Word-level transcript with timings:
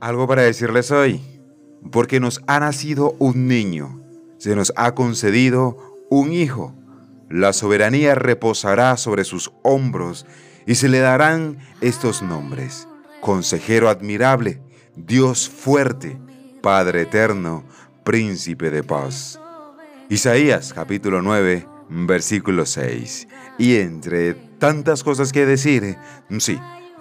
Algo 0.00 0.26
para 0.26 0.40
decirles 0.40 0.90
hoy, 0.92 1.20
porque 1.92 2.20
nos 2.20 2.40
ha 2.46 2.58
nacido 2.58 3.14
un 3.18 3.46
niño, 3.46 4.00
se 4.38 4.56
nos 4.56 4.72
ha 4.76 4.94
concedido 4.94 5.76
un 6.08 6.32
hijo. 6.32 6.74
La 7.28 7.52
soberanía 7.52 8.14
reposará 8.14 8.96
sobre 8.96 9.24
sus 9.24 9.52
hombros 9.62 10.24
y 10.66 10.76
se 10.76 10.88
le 10.88 11.00
darán 11.00 11.58
estos 11.82 12.22
nombres. 12.22 12.88
Consejero 13.20 13.90
admirable, 13.90 14.62
Dios 14.96 15.50
fuerte, 15.50 16.18
Padre 16.62 17.02
eterno, 17.02 17.64
príncipe 18.02 18.70
de 18.70 18.82
paz. 18.82 19.38
Isaías 20.08 20.72
capítulo 20.72 21.20
9, 21.20 21.66
versículo 21.90 22.64
6. 22.64 23.28
Y 23.58 23.76
entre 23.76 24.32
tantas 24.32 25.04
cosas 25.04 25.30
que 25.30 25.44
decir, 25.44 25.98
sí, 26.38 26.58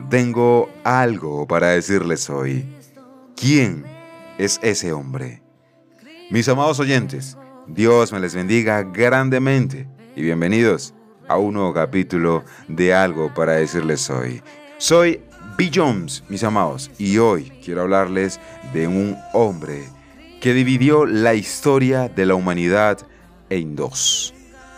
tengo 0.10 0.70
algo 0.84 1.48
para 1.48 1.70
decirles 1.70 2.30
hoy. 2.30 2.79
¿Quién 3.40 3.86
es 4.38 4.60
ese 4.62 4.92
hombre? 4.92 5.42
Mis 6.30 6.50
amados 6.50 6.78
oyentes, 6.82 7.38
Dios 7.68 8.12
me 8.12 8.20
les 8.20 8.36
bendiga 8.36 8.84
grandemente 8.84 9.88
y 10.14 10.24
bienvenidos 10.24 10.94
a 11.30 11.38
un 11.38 11.54
nuevo 11.54 11.74
capítulo 11.74 12.44
de 12.68 12.94
algo 12.94 13.34
para 13.34 13.54
decirles 13.54 14.10
hoy. 14.10 14.42
Soy 14.78 15.22
B. 15.58 15.72
Jones, 15.74 16.22
mis 16.28 16.44
amados, 16.44 16.92
y 16.98 17.18
hoy 17.18 17.50
quiero 17.64 17.84
hablarles 17.84 18.42
de 18.74 18.88
un 18.88 19.16
hombre 19.32 19.86
que 20.42 20.54
dividió 20.54 21.06
la 21.06 21.34
historia 21.34 22.10
de 22.10 22.26
la 22.26 22.36
humanidad 22.36 22.98
en 23.50 23.78
dos. 23.78 24.34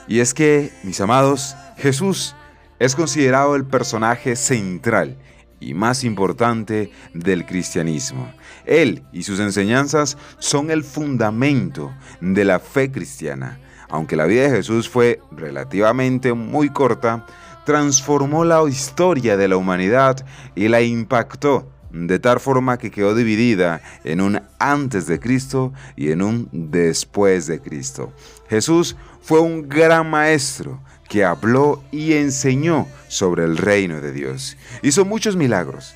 Y 0.07 0.19
es 0.19 0.35
que, 0.35 0.71
mis 0.83 1.01
amados, 1.01 1.55
Jesús 1.77 2.35
es 2.77 2.95
considerado 2.95 3.55
el 3.55 3.65
personaje 3.65 4.35
central 4.35 5.17
y 5.61 5.73
más 5.73 6.03
importante 6.03 6.91
del 7.13 7.45
cristianismo. 7.45 8.33
Él 8.65 9.03
y 9.13 9.23
sus 9.23 9.39
enseñanzas 9.39 10.17
son 10.39 10.71
el 10.71 10.83
fundamento 10.83 11.93
de 12.19 12.43
la 12.43 12.59
fe 12.59 12.91
cristiana. 12.91 13.59
Aunque 13.89 14.15
la 14.15 14.25
vida 14.25 14.43
de 14.43 14.57
Jesús 14.57 14.89
fue 14.89 15.21
relativamente 15.31 16.33
muy 16.33 16.69
corta, 16.69 17.25
transformó 17.65 18.43
la 18.43 18.61
historia 18.67 19.37
de 19.37 19.47
la 19.47 19.57
humanidad 19.57 20.25
y 20.55 20.67
la 20.67 20.81
impactó 20.81 21.71
de 21.91 22.19
tal 22.19 22.39
forma 22.39 22.77
que 22.77 22.89
quedó 22.89 23.13
dividida 23.13 23.81
en 24.03 24.21
un 24.21 24.41
antes 24.59 25.07
de 25.07 25.19
Cristo 25.19 25.73
y 25.95 26.11
en 26.11 26.21
un 26.21 26.49
después 26.51 27.47
de 27.47 27.61
Cristo. 27.61 28.13
Jesús 28.49 28.95
fue 29.21 29.39
un 29.39 29.67
gran 29.67 30.09
maestro 30.09 30.81
que 31.11 31.25
habló 31.25 31.83
y 31.91 32.13
enseñó 32.13 32.87
sobre 33.09 33.43
el 33.43 33.57
reino 33.57 33.99
de 33.99 34.13
Dios. 34.13 34.55
Hizo 34.81 35.03
muchos 35.03 35.35
milagros 35.35 35.93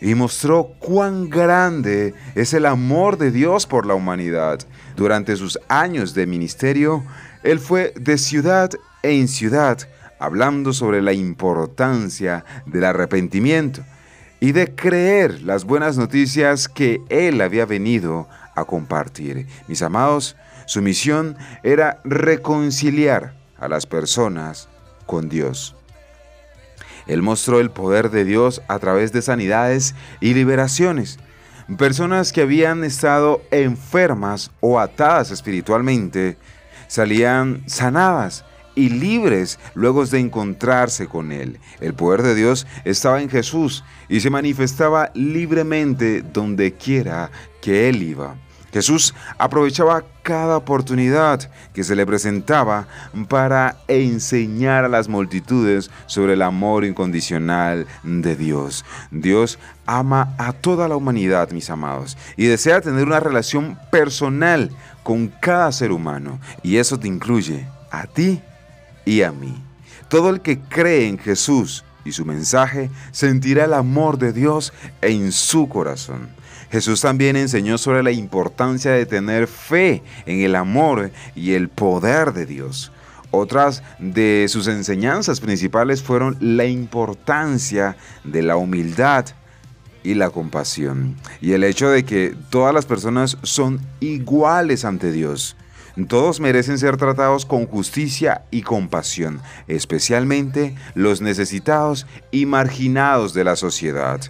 y 0.00 0.16
mostró 0.16 0.72
cuán 0.80 1.30
grande 1.30 2.12
es 2.34 2.52
el 2.54 2.66
amor 2.66 3.18
de 3.18 3.30
Dios 3.30 3.68
por 3.68 3.86
la 3.86 3.94
humanidad. 3.94 4.58
Durante 4.96 5.36
sus 5.36 5.60
años 5.68 6.12
de 6.12 6.26
ministerio, 6.26 7.04
él 7.44 7.60
fue 7.60 7.92
de 7.94 8.18
ciudad 8.18 8.70
en 9.04 9.28
ciudad 9.28 9.78
hablando 10.18 10.72
sobre 10.72 11.02
la 11.02 11.12
importancia 11.12 12.44
del 12.66 12.82
arrepentimiento 12.82 13.84
y 14.40 14.50
de 14.50 14.74
creer 14.74 15.40
las 15.42 15.62
buenas 15.62 15.96
noticias 15.96 16.68
que 16.68 17.00
él 17.10 17.40
había 17.42 17.64
venido 17.64 18.28
a 18.56 18.64
compartir. 18.64 19.46
Mis 19.68 19.82
amados, 19.82 20.34
su 20.66 20.82
misión 20.82 21.36
era 21.62 22.00
reconciliar 22.02 23.37
a 23.58 23.68
las 23.68 23.86
personas 23.86 24.68
con 25.06 25.28
Dios. 25.28 25.74
Él 27.06 27.22
mostró 27.22 27.58
el 27.60 27.70
poder 27.70 28.10
de 28.10 28.24
Dios 28.24 28.62
a 28.68 28.78
través 28.78 29.12
de 29.12 29.22
sanidades 29.22 29.94
y 30.20 30.34
liberaciones. 30.34 31.18
Personas 31.76 32.32
que 32.32 32.42
habían 32.42 32.84
estado 32.84 33.42
enfermas 33.50 34.50
o 34.60 34.78
atadas 34.78 35.30
espiritualmente 35.30 36.36
salían 36.86 37.62
sanadas 37.66 38.44
y 38.74 38.90
libres 38.90 39.58
luego 39.74 40.06
de 40.06 40.20
encontrarse 40.20 41.08
con 41.08 41.32
Él. 41.32 41.58
El 41.80 41.94
poder 41.94 42.22
de 42.22 42.34
Dios 42.34 42.66
estaba 42.84 43.20
en 43.20 43.28
Jesús 43.28 43.84
y 44.08 44.20
se 44.20 44.30
manifestaba 44.30 45.10
libremente 45.14 46.22
donde 46.22 46.74
quiera 46.74 47.30
que 47.60 47.88
Él 47.88 48.02
iba. 48.02 48.36
Jesús 48.72 49.14
aprovechaba 49.38 50.04
cada 50.22 50.56
oportunidad 50.58 51.50
que 51.72 51.84
se 51.84 51.96
le 51.96 52.04
presentaba 52.04 52.86
para 53.28 53.76
enseñar 53.88 54.84
a 54.84 54.88
las 54.88 55.08
multitudes 55.08 55.90
sobre 56.06 56.34
el 56.34 56.42
amor 56.42 56.84
incondicional 56.84 57.86
de 58.02 58.36
Dios. 58.36 58.84
Dios 59.10 59.58
ama 59.86 60.34
a 60.36 60.52
toda 60.52 60.86
la 60.86 60.96
humanidad, 60.96 61.50
mis 61.50 61.70
amados, 61.70 62.18
y 62.36 62.46
desea 62.46 62.82
tener 62.82 63.06
una 63.06 63.20
relación 63.20 63.78
personal 63.90 64.70
con 65.02 65.28
cada 65.28 65.72
ser 65.72 65.92
humano. 65.92 66.38
Y 66.62 66.76
eso 66.76 66.98
te 66.98 67.08
incluye 67.08 67.66
a 67.90 68.06
ti 68.06 68.42
y 69.06 69.22
a 69.22 69.32
mí. 69.32 69.62
Todo 70.08 70.30
el 70.30 70.40
que 70.42 70.58
cree 70.58 71.08
en 71.08 71.18
Jesús 71.18 71.84
y 72.04 72.12
su 72.12 72.24
mensaje 72.24 72.90
sentirá 73.12 73.64
el 73.64 73.74
amor 73.74 74.18
de 74.18 74.32
Dios 74.32 74.72
en 75.00 75.32
su 75.32 75.68
corazón. 75.68 76.37
Jesús 76.70 77.00
también 77.00 77.36
enseñó 77.36 77.78
sobre 77.78 78.02
la 78.02 78.12
importancia 78.12 78.92
de 78.92 79.06
tener 79.06 79.46
fe 79.46 80.02
en 80.26 80.40
el 80.40 80.54
amor 80.54 81.10
y 81.34 81.52
el 81.52 81.68
poder 81.68 82.32
de 82.32 82.46
Dios. 82.46 82.92
Otras 83.30 83.82
de 83.98 84.46
sus 84.48 84.68
enseñanzas 84.68 85.40
principales 85.40 86.02
fueron 86.02 86.36
la 86.40 86.64
importancia 86.64 87.96
de 88.24 88.42
la 88.42 88.56
humildad 88.56 89.26
y 90.02 90.14
la 90.14 90.30
compasión 90.30 91.16
y 91.40 91.52
el 91.52 91.64
hecho 91.64 91.90
de 91.90 92.04
que 92.04 92.34
todas 92.50 92.72
las 92.72 92.86
personas 92.86 93.36
son 93.42 93.80
iguales 94.00 94.84
ante 94.84 95.12
Dios. 95.12 95.56
Todos 96.06 96.38
merecen 96.38 96.78
ser 96.78 96.96
tratados 96.96 97.44
con 97.44 97.66
justicia 97.66 98.44
y 98.52 98.62
compasión, 98.62 99.40
especialmente 99.66 100.76
los 100.94 101.20
necesitados 101.20 102.06
y 102.30 102.46
marginados 102.46 103.34
de 103.34 103.42
la 103.42 103.56
sociedad. 103.56 104.20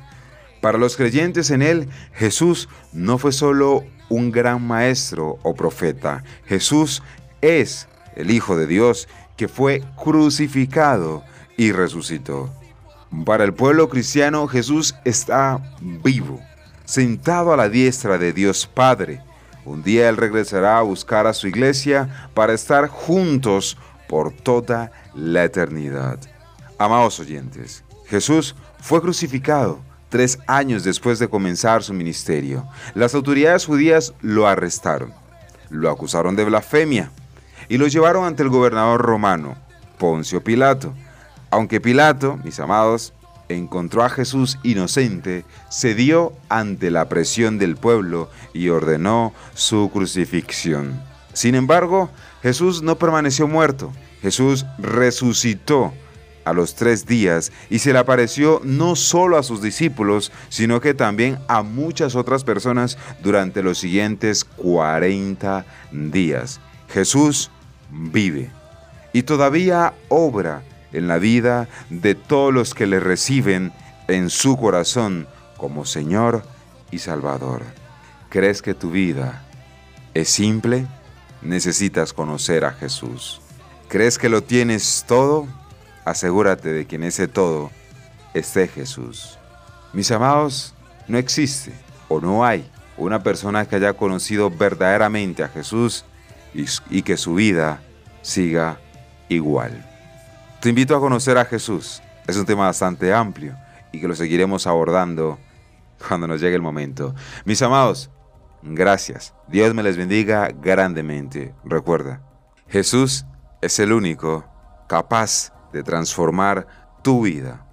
Para 0.61 0.79
los 0.79 0.97
creyentes 0.97 1.51
en 1.51 1.63
Él, 1.63 1.89
Jesús 2.15 2.69
no 2.93 3.19
fue 3.19 3.33
solo 3.33 3.85
un 4.09 4.33
gran 4.33 4.67
maestro 4.67 5.39
o 5.43 5.55
profeta, 5.55 6.25
Jesús 6.47 7.03
es 7.41 7.89
el 8.17 8.31
Hijo 8.31 8.57
de 8.57 8.67
Dios 8.67 9.09
que 9.37 9.49
fue 9.49 9.85
crucificado 10.03 11.23
y 11.57 11.73
resucitó. 11.73 12.51
Para 13.25 13.45
el 13.45 13.55
pueblo 13.55 13.89
cristiano, 13.89 14.49
Jesús 14.49 14.95
está 15.05 15.61
vivo, 15.81 16.41
sentado 16.85 17.53
a 17.53 17.57
la 17.57 17.69
diestra 17.69 18.19
de 18.19 18.33
Dios 18.33 18.67
Padre, 18.67 19.23
un 19.65 19.83
día 19.83 20.09
Él 20.09 20.17
regresará 20.17 20.79
a 20.79 20.83
buscar 20.83 21.27
a 21.27 21.35
su 21.35 21.47
iglesia 21.47 22.31
para 22.35 22.55
estar 22.55 22.89
juntos 22.89 23.77
por 24.09 24.33
toda 24.33 24.91
la 25.15 25.45
eternidad. 25.45 26.19
Amados 26.79 27.21
oyentes, 27.21 27.85
Jesús 28.07 28.57
fue 28.81 29.03
crucificado 29.03 29.81
tres 30.09 30.39
años 30.47 30.85
después 30.85 31.19
de 31.19 31.29
comenzar 31.29 31.83
su 31.83 31.93
ministerio. 31.93 32.67
Las 32.95 33.15
autoridades 33.15 33.67
judías 33.67 34.15
lo 34.21 34.47
arrestaron, 34.47 35.13
lo 35.71 35.91
acusaron 35.91 36.37
de 36.37 36.45
blasfemia 36.45 37.11
y 37.69 37.79
lo 37.79 37.87
llevaron 37.87 38.25
ante 38.25 38.43
el 38.43 38.49
gobernador 38.49 39.03
romano, 39.03 39.57
Poncio 39.99 40.43
Pilato. 40.43 40.95
Aunque 41.51 41.81
Pilato, 41.81 42.39
mis 42.45 42.61
amados, 42.61 43.13
encontró 43.49 44.05
a 44.05 44.11
Jesús 44.11 44.59
inocente, 44.63 45.45
cedió 45.71 46.33
ante 46.49 46.91
la 46.91 47.09
presión 47.09 47.59
del 47.59 47.77
pueblo 47.77 48.31
y 48.53 48.69
ordenó 48.69 49.33
su 49.55 49.91
crucifixión. 49.93 51.01
Sin 51.33 51.55
embargo, 51.55 52.11
Jesús 52.43 52.83
no 52.83 52.99
permaneció 52.99 53.47
muerto. 53.47 53.93
Jesús 54.23 54.67
resucitó 54.79 55.93
a 56.49 56.53
los 56.53 56.75
tres 56.75 57.07
días 57.07 57.53
y 57.71 57.79
se 57.79 57.93
le 57.93 57.99
apareció 57.99 58.61
no 58.65 58.97
solo 58.97 59.37
a 59.37 59.43
sus 59.43 59.63
discípulos, 59.63 60.33
sino 60.49 60.81
que 60.81 60.95
también 60.95 61.39
a 61.49 61.63
muchas 61.63 62.15
otras 62.15 62.45
personas 62.45 62.99
durante 63.23 63.63
los 63.63 63.79
siguientes 63.79 64.45
40 64.45 65.65
días. 65.93 66.61
Jesús 66.89 67.51
vive 67.91 68.51
y 69.13 69.23
todavía 69.23 69.95
obra 70.09 70.63
en 70.93 71.09
la 71.09 71.19
vida 71.19 71.69
de 71.91 72.15
todos 72.15 72.53
los 72.53 72.75
que 72.75 72.87
le 72.87 73.01
reciben 73.01 73.73
en 74.09 74.31
su 74.31 74.57
corazón 74.57 75.27
como 75.57 75.85
Señor 75.85 76.43
y 76.91 76.99
Salvador. 76.99 77.63
¿Crees 78.31 78.63
que 78.63 78.75
tu 78.75 78.91
vida 78.91 79.45
es 80.15 80.29
simple? 80.29 80.87
Necesitas 81.43 82.13
conocer 82.13 82.65
a 82.65 82.73
Jesús. 82.73 83.41
¿Crees 83.89 84.19
que 84.19 84.29
lo 84.29 84.43
tienes 84.43 85.05
todo? 85.07 85.47
Asegúrate 86.09 86.73
de 86.73 86.87
que 86.87 86.97
en 86.97 87.03
ese 87.03 87.29
todo 87.29 87.71
esté 88.33 88.67
Jesús. 88.67 89.39
Mis 89.93 90.11
amados, 90.11 90.75
no 91.07 91.19
existe 91.19 91.75
o 92.09 92.19
no 92.19 92.47
hay 92.47 92.67
una 92.97 93.23
persona 93.23 93.67
que 93.67 93.77
haya 93.77 93.93
conocido 93.93 94.49
verdaderamente 94.49 95.43
a 95.43 95.49
Jesús 95.49 96.07
y, 96.55 97.03
que 97.03 97.19
su 97.19 97.35
vida 97.35 97.83
siga 98.23 98.81
igual. 99.29 99.85
Te 100.63 100.71
invito 100.71 100.97
a 100.97 101.01
conocer 101.01 101.37
a 101.37 101.45
Jesús. 101.45 102.01
Es 102.27 102.39
un 102.39 102.47
tema 102.47 102.65
bastante 102.65 103.13
amplio 103.13 103.55
y 103.93 104.01
que 104.01 104.09
lo 104.09 104.15
seguiremos 104.15 104.67
abordando 104.67 105.39
cuando 106.09 106.27
nos 106.27 106.41
llegue 106.41 106.57
el 106.57 106.63
momento. 106.63 107.15
Mis 107.45 107.61
amados, 107.61 108.11
gracias. 108.63 109.35
Dios 109.47 109.75
me 109.75 109.83
les 109.83 109.99
bendiga 109.99 110.49
grandemente. 110.59 111.55
Recuerda, 111.65 112.23
Jesús 112.67 113.27
es 113.61 113.79
el 113.79 113.93
único 113.93 114.47
capaz 114.89 115.53
de 115.73 115.83
transformar 115.83 116.67
tu 117.03 117.23
vida. 117.23 117.65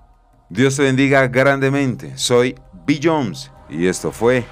Dios 0.50 0.75
te 0.75 0.83
bendiga 0.83 1.27
grandemente. 1.27 2.18
Soy 2.18 2.56
Bill 2.86 3.00
Jones 3.03 3.51
y 3.69 3.88
esto 3.88 4.12
fue 4.12 4.45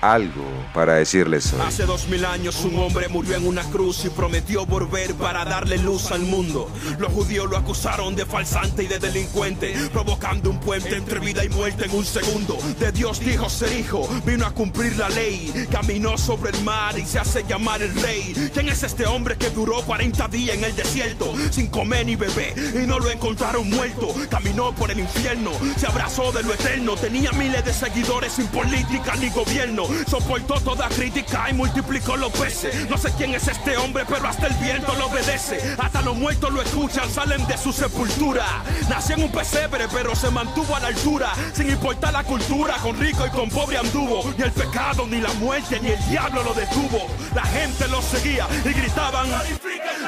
algo 0.00 0.44
para 0.72 0.94
decirles 0.94 1.52
hoy. 1.52 1.60
Hace 1.60 1.84
dos 1.84 2.08
mil 2.08 2.24
años 2.24 2.64
un 2.64 2.78
hombre 2.78 3.08
murió 3.08 3.36
en 3.36 3.46
una 3.46 3.62
cruz 3.64 4.04
y 4.04 4.10
prometió 4.10 4.66
volver 4.66 5.14
para 5.14 5.44
darle 5.44 5.78
luz 5.78 6.10
al 6.10 6.20
mundo. 6.20 6.70
Los 6.98 7.12
judíos 7.12 7.48
lo 7.50 7.56
acusaron 7.56 8.14
de 8.16 8.26
falsante 8.26 8.84
y 8.84 8.86
de 8.86 8.98
delincuente, 8.98 9.74
provocando 9.92 10.50
un 10.50 10.60
puente 10.60 10.96
entre 10.96 11.20
vida 11.20 11.44
y 11.44 11.48
muerte 11.48 11.84
en 11.86 11.92
un 11.92 12.04
segundo. 12.04 12.56
De 12.78 12.92
Dios 12.92 13.20
dijo 13.20 13.48
ser 13.48 13.72
hijo, 13.78 14.08
vino 14.24 14.46
a 14.46 14.52
cumplir 14.52 14.96
la 14.96 15.08
ley, 15.08 15.68
caminó 15.70 16.16
sobre 16.16 16.50
el 16.50 16.64
mar 16.64 16.98
y 16.98 17.04
se 17.04 17.18
hace 17.18 17.44
llamar 17.44 17.82
el 17.82 17.94
rey. 18.00 18.50
¿Quién 18.52 18.68
es 18.68 18.82
este 18.82 19.06
hombre 19.06 19.36
que 19.36 19.50
duró 19.50 19.82
40 19.82 20.28
días 20.28 20.56
en 20.56 20.64
el 20.64 20.74
desierto 20.74 21.32
sin 21.50 21.66
comer 21.66 22.06
ni 22.06 22.16
beber 22.16 22.54
y 22.82 22.86
no 22.86 22.98
lo 22.98 23.10
encontraron 23.10 23.68
muerto? 23.68 24.14
Caminó 24.30 24.74
por 24.74 24.90
el 24.90 25.00
infierno, 25.00 25.50
se 25.76 25.86
abrazó 25.86 26.32
de 26.32 26.42
lo 26.42 26.54
eterno, 26.54 26.94
tenía 26.96 27.32
miles 27.32 27.64
de 27.64 27.72
seguidores 27.72 28.32
sin 28.32 28.46
política 28.48 29.14
ni 29.16 29.28
gobierno 29.30 29.89
soportó 30.06 30.60
toda 30.60 30.88
crítica 30.88 31.48
y 31.50 31.54
multiplicó 31.54 32.16
los 32.16 32.32
peces. 32.32 32.88
No 32.88 32.98
sé 32.98 33.12
quién 33.16 33.34
es 33.34 33.48
este 33.48 33.76
hombre, 33.76 34.04
pero 34.08 34.26
hasta 34.28 34.46
el 34.46 34.54
viento 34.54 34.94
lo 34.94 35.06
obedece. 35.06 35.76
Hasta 35.78 36.02
los 36.02 36.16
muertos 36.16 36.52
lo 36.52 36.62
escuchan, 36.62 37.08
salen 37.10 37.46
de 37.46 37.56
su 37.56 37.72
sepultura. 37.72 38.44
Nació 38.88 39.16
en 39.16 39.24
un 39.24 39.32
pesebre, 39.32 39.86
pero 39.92 40.14
se 40.14 40.30
mantuvo 40.30 40.76
a 40.76 40.80
la 40.80 40.88
altura. 40.88 41.32
Sin 41.52 41.70
importar 41.70 42.12
la 42.12 42.24
cultura, 42.24 42.76
con 42.82 42.98
rico 42.98 43.26
y 43.26 43.30
con 43.30 43.48
pobre 43.48 43.78
anduvo. 43.78 44.32
Ni 44.36 44.44
el 44.44 44.52
pecado, 44.52 45.06
ni 45.06 45.20
la 45.20 45.32
muerte, 45.34 45.80
ni 45.80 45.90
el 45.90 46.08
diablo 46.08 46.42
lo 46.42 46.54
detuvo. 46.54 47.06
La 47.34 47.44
gente 47.44 47.88
lo 47.88 48.02
seguía 48.02 48.46
y 48.64 48.72
gritaban. 48.72 49.28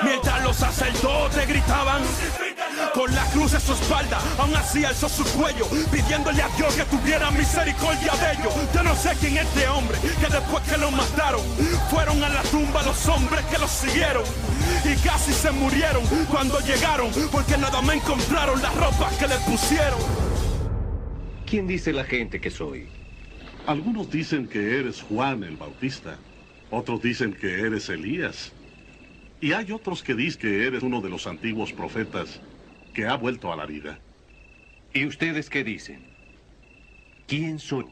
Mientras 0.05 0.43
los 0.43 0.57
sacerdotes 0.57 1.47
gritaban 1.47 2.03
con 2.95 3.15
la 3.15 3.25
cruz 3.31 3.55
en 3.55 3.61
su 3.61 3.73
espalda, 3.73 4.19
aún 4.39 4.55
así 4.57 4.85
alzó 4.85 5.09
su 5.09 5.25
cuello, 5.39 5.67
pidiéndole 5.91 6.43
a 6.43 6.49
Dios 6.57 6.75
que 6.75 6.85
tuviera 6.85 7.31
misericordia 7.31 8.13
de 8.13 8.33
ellos. 8.33 8.53
Yo 8.75 8.83
no 8.83 8.95
sé 8.97 9.11
quién 9.21 9.37
es 9.37 9.47
este 9.47 9.69
hombre, 9.69 9.99
que 10.21 10.27
después 10.33 10.63
que 10.65 10.77
lo 10.79 10.91
mataron, 10.91 11.41
fueron 11.91 12.23
a 12.23 12.29
la 12.29 12.43
tumba 12.43 12.83
los 12.83 13.07
hombres 13.09 13.45
que 13.47 13.59
lo 13.59 13.69
siguieron. 13.69 14.25
Y 14.85 14.97
casi 15.07 15.33
se 15.33 15.51
murieron 15.51 16.05
cuando 16.31 16.59
llegaron, 16.61 17.11
porque 17.31 17.57
nada 17.57 17.81
me 17.83 17.95
encontraron 17.95 18.61
las 18.61 18.75
ropas 18.75 19.13
que 19.19 19.29
le 19.29 19.37
pusieron. 19.39 19.99
¿Quién 21.47 21.67
dice 21.67 21.93
la 21.93 22.05
gente 22.05 22.41
que 22.41 22.51
soy? 22.51 22.89
Algunos 23.67 24.11
dicen 24.11 24.49
que 24.49 24.79
eres 24.79 25.03
Juan 25.03 25.45
el 25.45 25.57
Bautista, 25.57 26.19
otros 26.71 27.03
dicen 27.03 27.33
que 27.33 27.61
eres 27.61 27.89
Elías. 27.89 28.53
Y 29.41 29.53
hay 29.53 29.73
otros 29.73 30.03
que 30.03 30.15
dicen 30.15 30.41
que 30.41 30.67
eres 30.67 30.83
uno 30.83 31.01
de 31.01 31.11
los 31.11 31.27
antiguos 31.27 31.73
profetas 31.73 32.41
que 32.93 33.07
ha 33.07 33.17
vuelto 33.17 33.53
a 33.53 33.57
la 33.57 33.67
vida. 33.67 33.99
¿Y 34.93 35.07
ustedes 35.07 35.49
qué 35.49 35.65
dicen? 35.65 36.03
¿Quién 37.27 37.59
soy? 37.59 37.87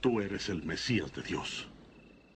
Tú 0.00 0.20
eres 0.20 0.48
el 0.48 0.62
Mesías 0.62 1.12
de 1.12 1.22
Dios. 1.22 1.73